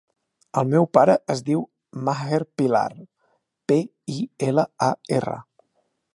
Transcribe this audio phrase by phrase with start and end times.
[0.59, 1.61] El meu pare es diu
[2.07, 2.87] Maher Pilar:
[3.73, 3.79] pe,
[4.17, 5.39] i, ela, a, erra.